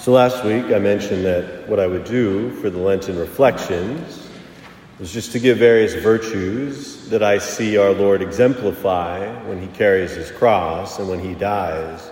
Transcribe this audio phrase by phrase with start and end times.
[0.00, 4.26] So last week I mentioned that what I would do for the Lenten reflections
[4.98, 10.12] was just to give various virtues that I see our Lord exemplify when he carries
[10.12, 12.10] his cross and when he dies,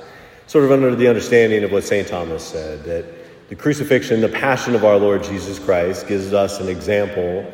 [0.49, 2.07] sort of under the understanding of what St.
[2.07, 6.69] Thomas said that the crucifixion, the passion of our Lord Jesus Christ gives us an
[6.69, 7.51] example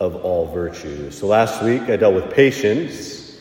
[0.00, 1.16] of all virtues.
[1.16, 3.38] So last week I dealt with patience,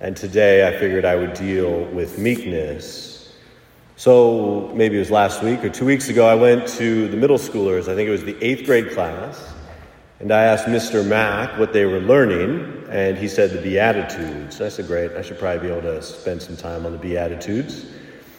[0.00, 3.13] and today I figured I would deal with meekness.
[3.96, 7.38] So maybe it was last week or two weeks ago, I went to the middle
[7.38, 9.54] schoolers, I think it was the eighth grade class,
[10.18, 11.06] and I asked Mr.
[11.06, 14.60] Mack what they were learning, and he said the Beatitudes.
[14.60, 17.86] I said, Great, I should probably be able to spend some time on the Beatitudes.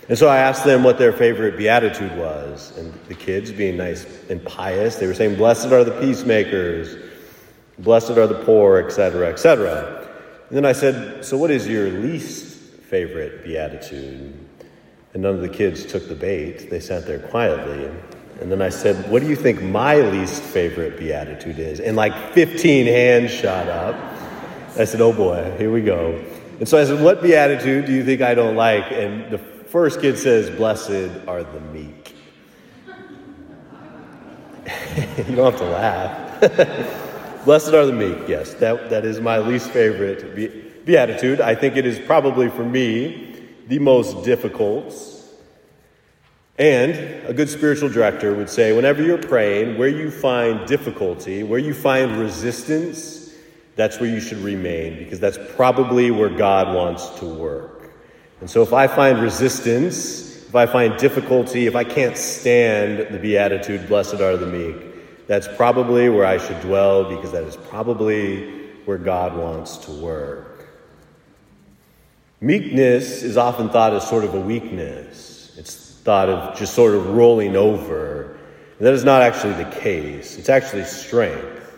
[0.09, 4.05] And so I asked them what their favorite Beatitude was, and the kids, being nice
[4.29, 6.98] and pious, they were saying, Blessed are the peacemakers,
[7.79, 10.05] blessed are the poor, etc., etc.
[10.49, 14.45] And then I said, So what is your least favorite Beatitude?
[15.15, 16.69] And none of the kids took the bait.
[16.69, 17.89] They sat there quietly.
[18.41, 21.79] And then I said, What do you think my least favorite beatitude is?
[21.79, 23.95] And like 15 hands shot up.
[24.77, 26.21] I said, Oh boy, here we go.
[26.59, 28.91] And so I said, What beatitude do you think I don't like?
[28.91, 32.13] And the first kid says, Blessed are the meek.
[35.29, 36.41] you don't have to laugh.
[37.45, 38.53] Blessed are the meek, yes.
[38.55, 41.40] That, that is my least favorite be- beatitude.
[41.40, 43.34] I think it is probably for me
[43.68, 44.94] the most difficult.
[46.58, 46.94] And
[47.27, 51.74] a good spiritual director would say whenever you're praying, where you find difficulty, where you
[51.74, 53.34] find resistance,
[53.76, 57.91] that's where you should remain because that's probably where God wants to work.
[58.40, 63.20] And so if I find resistance, if I find difficulty, if I can't stand the
[63.20, 68.69] beatitude, blessed are the meek, that's probably where I should dwell because that is probably
[68.86, 70.54] where God wants to work.
[72.46, 75.51] Meekness is often thought as sort of a weakness.
[75.57, 78.38] It's thought of just sort of rolling over.
[78.78, 80.38] And that is not actually the case.
[80.38, 81.74] It's actually strength.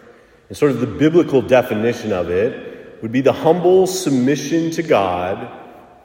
[0.49, 5.49] And sort of the biblical definition of it would be the humble submission to God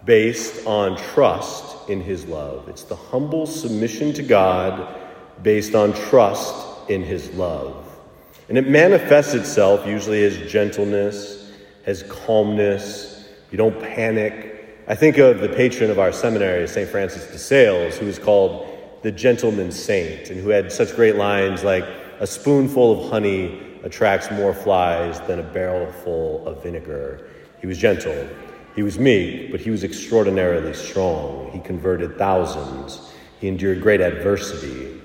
[0.04, 2.68] based on trust in His love.
[2.68, 4.96] It's the humble submission to God
[5.42, 7.84] based on trust in His love.
[8.48, 11.50] And it manifests itself usually as gentleness,
[11.84, 13.28] as calmness.
[13.50, 14.50] You don't panic.
[14.92, 16.86] I think of the patron of our seminary, St.
[16.86, 18.68] Francis de Sales, who is called
[19.00, 21.82] the gentleman saint, and who had such great lines like,
[22.20, 27.26] A spoonful of honey attracts more flies than a barrel full of vinegar.
[27.62, 28.28] He was gentle.
[28.74, 31.50] He was meek, but he was extraordinarily strong.
[31.52, 33.10] He converted thousands.
[33.40, 35.00] He endured great adversity.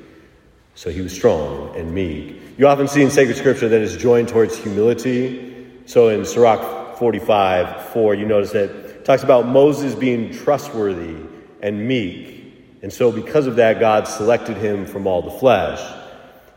[0.75, 2.41] So he was strong and meek.
[2.57, 5.65] You often see in sacred scripture that it's joined towards humility.
[5.85, 11.15] So in Sirach 45 4, you notice that talks about Moses being trustworthy
[11.61, 12.43] and meek.
[12.81, 15.79] And so, because of that, God selected him from all the flesh.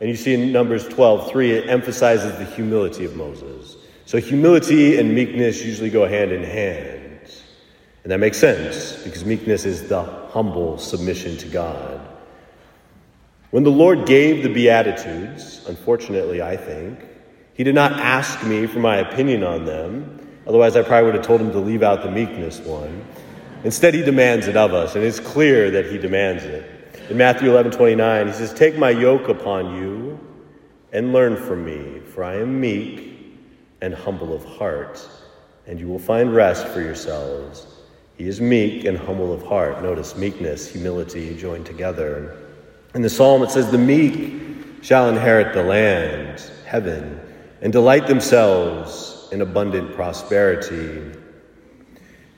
[0.00, 3.76] And you see in Numbers 12 3, it emphasizes the humility of Moses.
[4.04, 7.30] So, humility and meekness usually go hand in hand.
[8.02, 12.00] And that makes sense because meekness is the humble submission to God.
[13.52, 16.98] When the Lord gave the Beatitudes, unfortunately, I think,
[17.54, 20.16] He did not ask me for my opinion on them.
[20.50, 23.04] Otherwise, I probably would have told him to leave out the meekness one.
[23.62, 26.68] Instead, he demands it of us, and it's clear that he demands it.
[27.08, 30.18] In Matthew 11 29, he says, Take my yoke upon you
[30.92, 33.16] and learn from me, for I am meek
[33.80, 35.08] and humble of heart,
[35.68, 37.68] and you will find rest for yourselves.
[38.18, 39.80] He is meek and humble of heart.
[39.84, 42.36] Notice meekness, humility joined together.
[42.96, 47.20] In the psalm, it says, The meek shall inherit the land, heaven,
[47.62, 51.18] and delight themselves and abundant prosperity.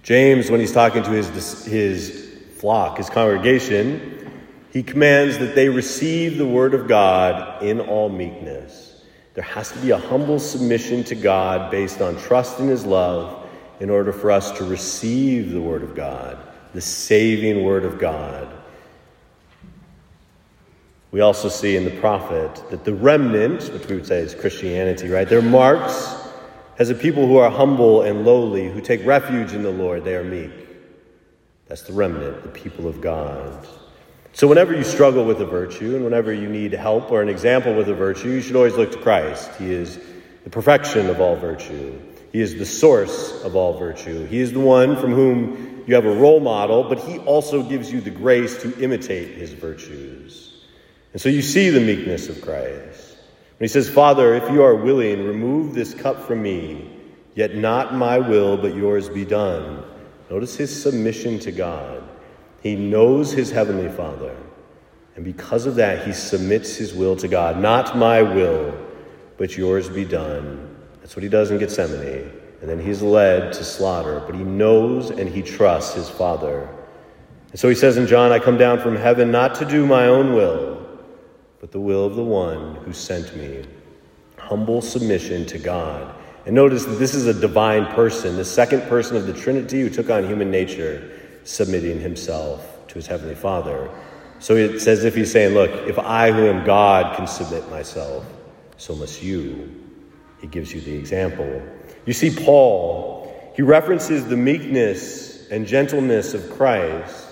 [0.02, 4.30] James, when he's talking to his, his flock, his congregation,
[4.72, 9.02] he commands that they receive the word of God in all meekness.
[9.34, 13.48] There has to be a humble submission to God based on trust in his love
[13.80, 16.38] in order for us to receive the word of God,
[16.74, 18.48] the saving word of God.
[21.10, 25.08] We also see in the prophet that the remnant, which we would say is Christianity,
[25.08, 25.28] right?
[25.28, 26.21] They're marks
[26.82, 30.16] as a people who are humble and lowly, who take refuge in the Lord, they
[30.16, 30.50] are meek.
[31.68, 33.68] That's the remnant, the people of God.
[34.32, 37.72] So, whenever you struggle with a virtue and whenever you need help or an example
[37.72, 39.48] with a virtue, you should always look to Christ.
[39.60, 40.00] He is
[40.42, 41.96] the perfection of all virtue,
[42.32, 44.26] He is the source of all virtue.
[44.26, 47.92] He is the one from whom you have a role model, but He also gives
[47.92, 50.64] you the grace to imitate His virtues.
[51.12, 53.11] And so you see the meekness of Christ.
[53.58, 56.90] When he says, Father, if you are willing, remove this cup from me,
[57.34, 59.84] yet not my will, but yours be done.
[60.30, 62.02] Notice his submission to God.
[62.62, 64.36] He knows his heavenly Father.
[65.16, 67.58] And because of that, he submits his will to God.
[67.58, 68.74] Not my will,
[69.36, 70.74] but yours be done.
[71.00, 72.30] That's what he does in Gethsemane.
[72.60, 76.68] And then he's led to slaughter, but he knows and he trusts his Father.
[77.50, 80.06] And so he says in John, I come down from heaven not to do my
[80.06, 80.71] own will,
[81.62, 83.64] but the will of the one who sent me.
[84.36, 86.12] Humble submission to God.
[86.44, 89.88] And notice that this is a divine person, the second person of the Trinity who
[89.88, 93.88] took on human nature, submitting himself to his heavenly Father.
[94.40, 98.26] So it's as if he's saying, Look, if I, who am God, can submit myself,
[98.76, 99.72] so must you.
[100.40, 101.62] He gives you the example.
[102.06, 107.28] You see, Paul, he references the meekness and gentleness of Christ.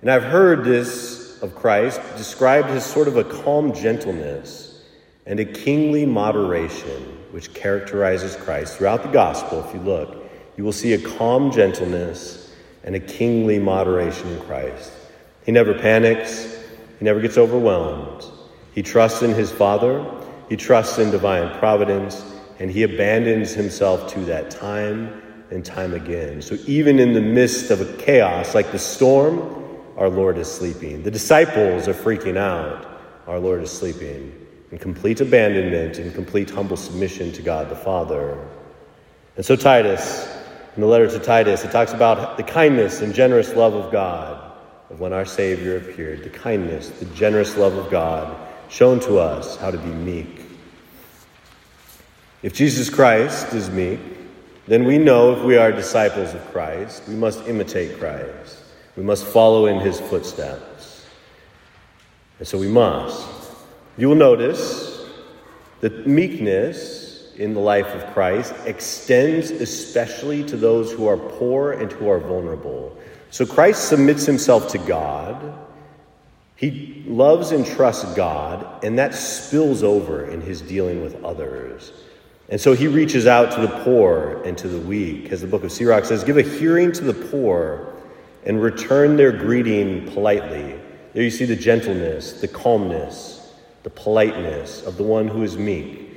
[0.00, 4.80] And I've heard this of Christ described as sort of a calm gentleness
[5.26, 8.76] and a kingly moderation which characterizes Christ.
[8.76, 10.24] Throughout the gospel, if you look,
[10.56, 12.54] you will see a calm gentleness
[12.84, 14.92] and a kingly moderation in Christ.
[15.44, 16.56] He never panics,
[16.98, 18.24] he never gets overwhelmed.
[18.74, 20.04] He trusts in his Father,
[20.48, 22.24] he trusts in divine providence,
[22.58, 26.40] and he abandons himself to that time and time again.
[26.42, 29.61] So even in the midst of a chaos like the storm,
[29.96, 31.02] our Lord is sleeping.
[31.02, 32.88] The disciples are freaking out.
[33.26, 38.38] Our Lord is sleeping in complete abandonment and complete humble submission to God the Father.
[39.36, 40.26] And so, Titus,
[40.74, 44.52] in the letter to Titus, it talks about the kindness and generous love of God
[44.90, 48.36] of when our Savior appeared, the kindness, the generous love of God
[48.68, 50.40] shown to us how to be meek.
[52.42, 54.00] If Jesus Christ is meek,
[54.66, 58.61] then we know if we are disciples of Christ, we must imitate Christ.
[58.96, 61.06] We must follow in his footsteps.
[62.38, 63.26] And so we must.
[63.96, 65.06] You will notice
[65.80, 71.90] that meekness in the life of Christ extends especially to those who are poor and
[71.92, 72.96] who are vulnerable.
[73.30, 75.54] So Christ submits himself to God.
[76.56, 81.92] He loves and trusts God, and that spills over in his dealing with others.
[82.48, 85.32] And so he reaches out to the poor and to the weak.
[85.32, 87.91] As the book of Sirach says, give a hearing to the poor
[88.44, 90.78] and return their greeting politely.
[91.12, 93.52] There you see the gentleness, the calmness,
[93.82, 96.10] the politeness of the one who is meek.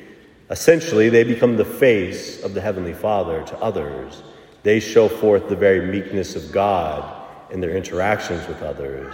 [0.49, 4.21] Essentially, they become the face of the Heavenly Father to others.
[4.63, 9.13] They show forth the very meekness of God in their interactions with others.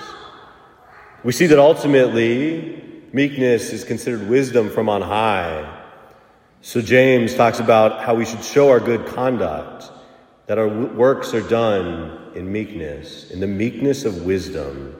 [1.24, 5.80] We see that ultimately, meekness is considered wisdom from on high.
[6.62, 9.90] So, James talks about how we should show our good conduct,
[10.52, 14.94] that our works are done in meekness, in the meekness of wisdom.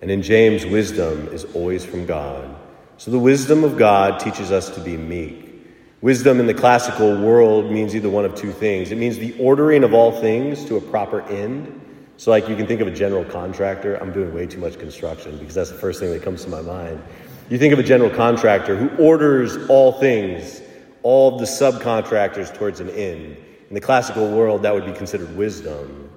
[0.00, 2.54] And in James, wisdom is always from God.
[2.96, 5.66] So, the wisdom of God teaches us to be meek.
[6.00, 8.92] Wisdom in the classical world means either one of two things.
[8.92, 11.80] It means the ordering of all things to a proper end.
[12.16, 13.96] So, like you can think of a general contractor.
[13.96, 16.60] I'm doing way too much construction because that's the first thing that comes to my
[16.60, 17.02] mind.
[17.50, 20.62] You think of a general contractor who orders all things,
[21.02, 23.38] all the subcontractors towards an end.
[23.68, 26.10] In the classical world, that would be considered wisdom.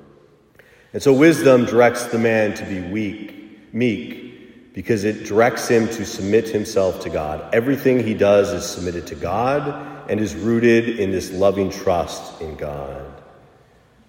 [0.93, 6.05] And so, wisdom directs the man to be weak, meek, because it directs him to
[6.05, 7.53] submit himself to God.
[7.53, 12.55] Everything he does is submitted to God and is rooted in this loving trust in
[12.55, 13.03] God.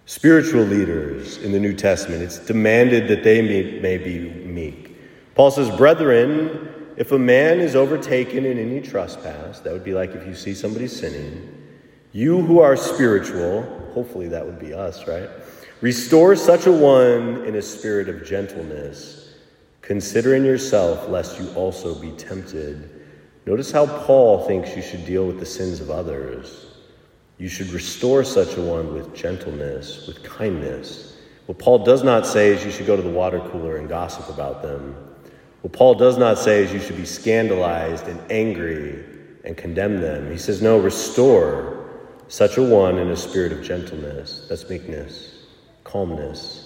[0.06, 4.96] Spiritual leaders in the New Testament, it's demanded that they may, may be meek.
[5.34, 10.10] Paul says, Brethren, if a man is overtaken in any trespass, that would be like
[10.10, 11.67] if you see somebody sinning,
[12.18, 13.62] you who are spiritual,
[13.94, 15.30] hopefully that would be us, right?
[15.80, 19.34] Restore such a one in a spirit of gentleness
[19.82, 23.06] considering yourself lest you also be tempted.
[23.46, 26.66] Notice how Paul thinks you should deal with the sins of others.
[27.38, 31.16] You should restore such a one with gentleness, with kindness.
[31.46, 34.28] What Paul does not say is you should go to the water cooler and gossip
[34.28, 34.96] about them.
[35.62, 39.04] What Paul does not say is you should be scandalized and angry
[39.44, 40.32] and condemn them.
[40.32, 41.77] He says, no, restore
[42.28, 44.46] such a one in a spirit of gentleness.
[44.48, 45.46] That's meekness,
[45.84, 46.64] calmness.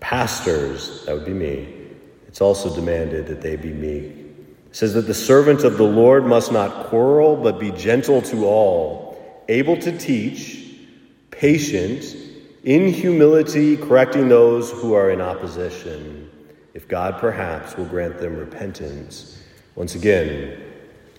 [0.00, 1.82] Pastors, that would be me,
[2.28, 4.04] it's also demanded that they be meek.
[4.04, 8.46] It says that the servant of the Lord must not quarrel, but be gentle to
[8.46, 10.64] all, able to teach,
[11.30, 12.16] patient,
[12.64, 16.30] in humility, correcting those who are in opposition,
[16.74, 19.42] if God perhaps will grant them repentance.
[19.74, 20.58] Once again,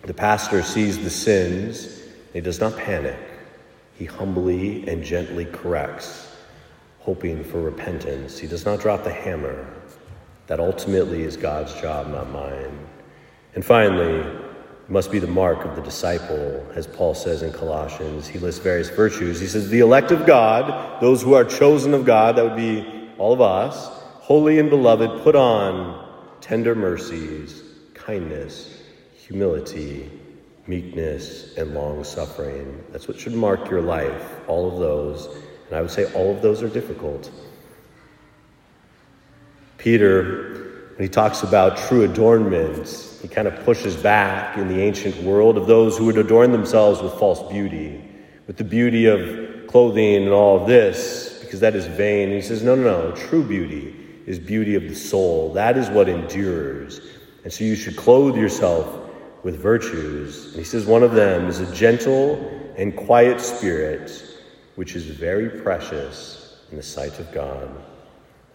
[0.03, 2.02] the pastor sees the sins,
[2.33, 3.19] he does not panic.
[3.93, 6.35] He humbly and gently corrects,
[6.99, 8.39] hoping for repentance.
[8.39, 9.67] He does not drop the hammer.
[10.47, 12.79] That ultimately is God's job, not mine.
[13.53, 14.25] And finally,
[14.89, 18.27] must be the mark of the disciple, as Paul says in Colossians.
[18.27, 19.39] He lists various virtues.
[19.39, 23.09] He says, The elect of God, those who are chosen of God, that would be
[23.17, 23.87] all of us,
[24.19, 26.09] holy and beloved, put on
[26.41, 27.63] tender mercies,
[27.93, 28.81] kindness,
[29.15, 30.09] humility,
[30.67, 32.83] meekness, and long suffering.
[32.91, 35.27] That's what should mark your life, all of those.
[35.67, 37.29] And I would say all of those are difficult.
[39.77, 45.17] Peter, when he talks about true adornments, he kind of pushes back in the ancient
[45.23, 48.01] world of those who would adorn themselves with false beauty,
[48.47, 52.29] with the beauty of clothing and all of this, because that is vain.
[52.29, 55.51] And he says, no, no, no, true beauty is beauty of the soul.
[55.53, 57.01] That is what endures.
[57.43, 59.02] And so you should clothe yourself
[59.43, 60.47] with virtues.
[60.47, 62.35] And he says one of them is a gentle
[62.77, 64.23] and quiet spirit,
[64.75, 67.69] which is very precious in the sight of God.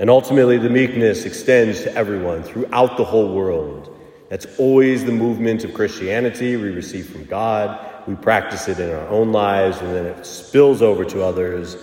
[0.00, 3.96] And ultimately, the meekness extends to everyone throughout the whole world.
[4.30, 8.06] That's always the movement of Christianity we receive from God.
[8.06, 11.76] We practice it in our own lives, and then it spills over to others.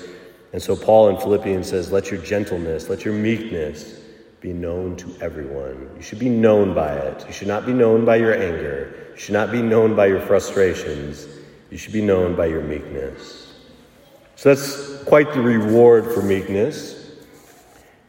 [0.53, 3.99] And so, Paul in Philippians says, Let your gentleness, let your meekness
[4.45, 5.89] be known to everyone.
[5.95, 7.25] You should be known by it.
[7.25, 9.09] You should not be known by your anger.
[9.13, 11.27] You should not be known by your frustrations.
[11.71, 13.55] You should be known by your meekness.
[14.35, 17.09] So, that's quite the reward for meekness.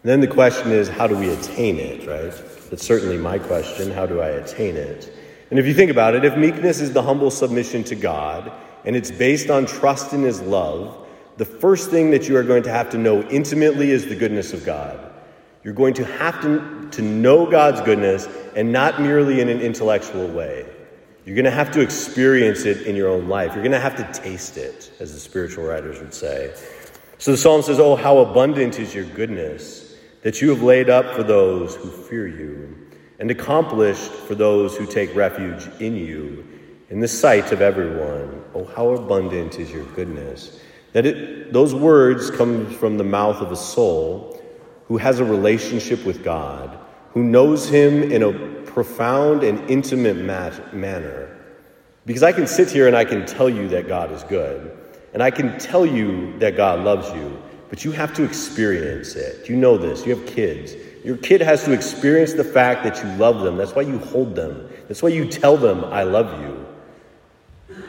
[0.02, 2.34] And then the question is, how do we attain it, right?
[2.68, 3.90] That's certainly my question.
[3.90, 5.10] How do I attain it?
[5.48, 8.52] And if you think about it, if meekness is the humble submission to God
[8.84, 11.06] and it's based on trust in His love,
[11.38, 14.52] the first thing that you are going to have to know intimately is the goodness
[14.52, 15.14] of God.
[15.66, 20.28] You're going to have to, to know God's goodness and not merely in an intellectual
[20.28, 20.64] way.
[21.24, 23.52] You're going to have to experience it in your own life.
[23.52, 26.54] You're going to have to taste it, as the spiritual writers would say.
[27.18, 29.96] So the psalm says, Oh, how abundant is your goodness!
[30.22, 32.76] that you have laid up for those who fear you,
[33.18, 36.46] and accomplished for those who take refuge in you,
[36.90, 38.40] in the sight of everyone.
[38.54, 40.60] Oh, how abundant is your goodness!
[40.92, 44.35] That it, those words come from the mouth of a soul
[44.88, 46.78] who has a relationship with God,
[47.12, 48.32] who knows Him in a
[48.64, 51.36] profound and intimate mat- manner.
[52.04, 54.76] Because I can sit here and I can tell you that God is good,
[55.12, 59.48] and I can tell you that God loves you, but you have to experience it.
[59.48, 60.06] You know this.
[60.06, 60.74] You have kids.
[61.04, 63.56] Your kid has to experience the fact that you love them.
[63.56, 64.68] That's why you hold them.
[64.88, 66.66] That's why you tell them, I love you.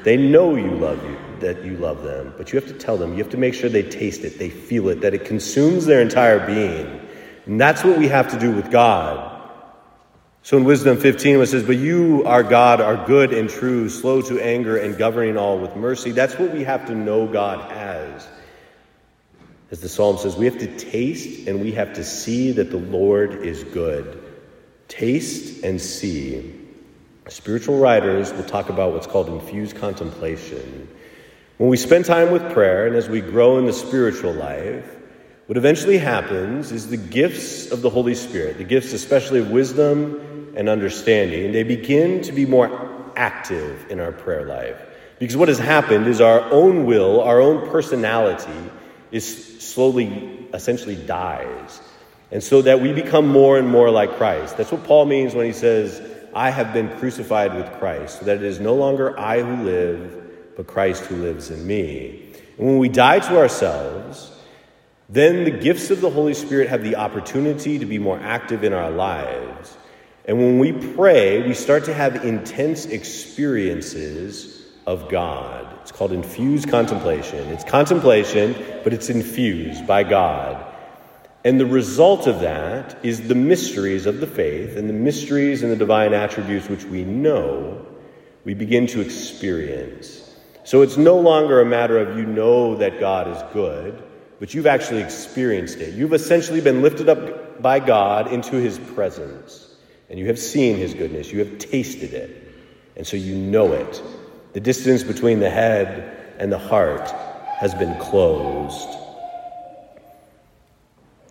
[0.04, 3.12] They know you love you, that you love them, but you have to tell them.
[3.12, 6.01] You have to make sure they taste it, they feel it, that it consumes their
[6.01, 7.01] entire being.
[7.46, 9.34] And that's what we have to do with God.
[10.44, 14.22] So in Wisdom 15, it says, But you, our God, are good and true, slow
[14.24, 16.12] to anger, and governing all with mercy.
[16.12, 18.27] That's what we have to know God as.
[19.72, 22.77] As the psalm says, we have to taste and we have to see that the
[22.77, 24.24] Lord is good.
[24.88, 26.56] Taste and see.
[27.27, 30.88] Spiritual writers will talk about what's called infused contemplation.
[31.58, 34.86] When we spend time with prayer and as we grow in the spiritual life,
[35.48, 40.54] what eventually happens is the gifts of the Holy Spirit, the gifts especially of wisdom
[40.56, 44.80] and understanding, they begin to be more active in our prayer life.
[45.18, 48.72] Because what has happened is our own will, our own personality,
[49.12, 51.82] is slowly, essentially dies.
[52.30, 54.58] And so that we become more and more like Christ.
[54.58, 56.00] That's what Paul means when he says,
[56.36, 60.26] I have been crucified with Christ, so that it is no longer I who live,
[60.58, 62.34] but Christ who lives in me.
[62.58, 64.32] And when we die to ourselves,
[65.08, 68.74] then the gifts of the Holy Spirit have the opportunity to be more active in
[68.74, 69.78] our lives.
[70.26, 75.74] And when we pray, we start to have intense experiences of God.
[75.84, 77.48] It's called infused contemplation.
[77.50, 80.66] It's contemplation, but it's infused by God.
[81.46, 85.72] And the result of that is the mysteries of the faith and the mysteries and
[85.72, 87.86] the divine attributes which we know,
[88.44, 90.26] we begin to experience.
[90.68, 94.04] So it's no longer a matter of you know that God is good,
[94.38, 95.94] but you've actually experienced it.
[95.94, 99.78] You've essentially been lifted up by God into his presence,
[100.10, 102.54] and you have seen his goodness, you have tasted it,
[102.98, 104.04] and so you know it.
[104.52, 107.12] The distance between the head and the heart
[107.62, 108.90] has been closed.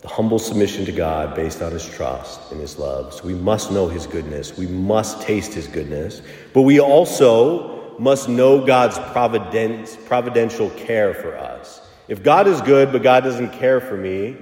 [0.01, 3.13] The humble submission to God based on his trust and his love.
[3.13, 4.57] So we must know his goodness.
[4.57, 6.23] We must taste his goodness.
[6.55, 11.81] But we also must know God's providence, providential care for us.
[12.09, 14.37] If God is good, but God doesn't care for me,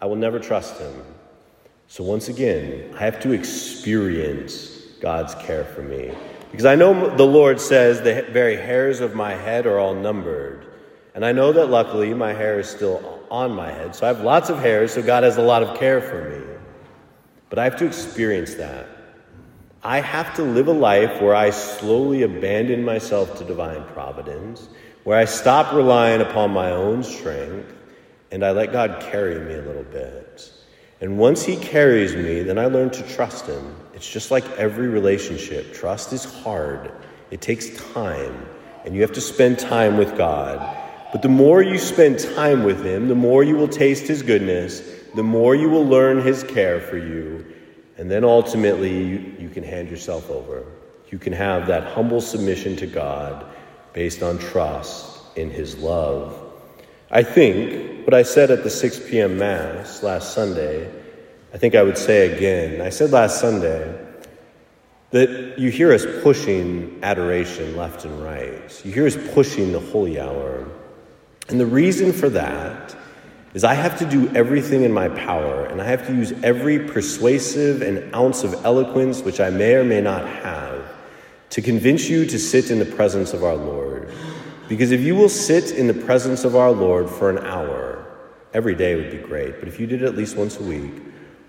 [0.00, 0.92] I will never trust him.
[1.88, 6.12] So once again, I have to experience God's care for me.
[6.50, 10.66] Because I know the Lord says the very hairs of my head are all numbered.
[11.14, 13.94] And I know that luckily my hair is still on my head.
[13.94, 16.44] So I have lots of hairs, so God has a lot of care for me.
[17.50, 18.86] But I have to experience that.
[19.84, 24.68] I have to live a life where I slowly abandon myself to divine providence,
[25.02, 27.74] where I stop relying upon my own strength,
[28.30, 30.52] and I let God carry me a little bit.
[31.00, 33.74] And once He carries me, then I learn to trust Him.
[33.92, 35.74] It's just like every relationship.
[35.74, 36.92] Trust is hard,
[37.32, 38.46] it takes time,
[38.84, 40.78] and you have to spend time with God.
[41.10, 44.80] But the more you spend time with Him, the more you will taste His goodness,
[45.16, 47.44] the more you will learn His care for you,
[48.02, 50.64] and then ultimately you, you can hand yourself over.
[51.12, 53.46] You can have that humble submission to God
[53.92, 56.36] based on trust in His love.
[57.12, 59.38] I think what I said at the 6 p.m.
[59.38, 60.90] Mass last Sunday,
[61.54, 62.80] I think I would say again.
[62.80, 63.96] I said last Sunday
[65.10, 68.84] that you hear us pushing adoration left and right.
[68.84, 70.66] You hear us pushing the holy hour.
[71.48, 72.96] And the reason for that
[73.54, 76.78] is I have to do everything in my power, and I have to use every
[76.78, 80.82] persuasive and ounce of eloquence, which I may or may not have,
[81.50, 84.10] to convince you to sit in the presence of our Lord.
[84.68, 88.06] Because if you will sit in the presence of our Lord for an hour,
[88.54, 90.92] every day would be great, but if you did it at least once a week,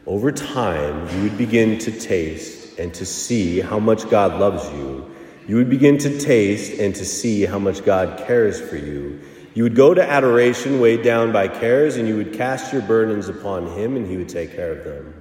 [0.05, 5.10] over time you would begin to taste and to see how much God loves you.
[5.48, 9.22] You would begin to taste and to see how much God cares for you.
[9.53, 13.29] You would go to adoration weighed down by cares, and you would cast your burdens
[13.29, 15.13] upon Him, and He would take care of them.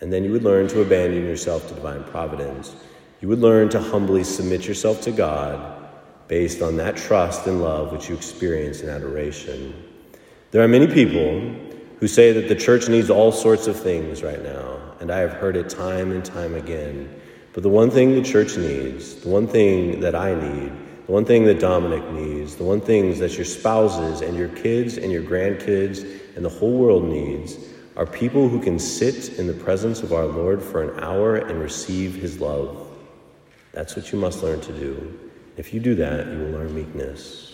[0.00, 2.76] And then you would learn to abandon yourself to divine providence.
[3.20, 5.88] You would learn to humbly submit yourself to God
[6.28, 9.74] based on that trust and love which you experience in adoration.
[10.50, 11.54] There are many people
[11.98, 15.32] who say that the church needs all sorts of things right now, and I have
[15.32, 17.12] heard it time and time again.
[17.54, 20.72] But the one thing the church needs, the one thing that I need,
[21.08, 24.98] the one thing that Dominic needs, the one thing that your spouses and your kids
[24.98, 27.56] and your grandkids and the whole world needs
[27.96, 31.62] are people who can sit in the presence of our Lord for an hour and
[31.62, 32.86] receive his love.
[33.72, 35.18] That's what you must learn to do.
[35.56, 37.47] If you do that, you will learn meekness.